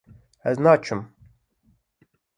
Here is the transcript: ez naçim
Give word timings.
ez 0.49 0.55
naçim 0.59 1.01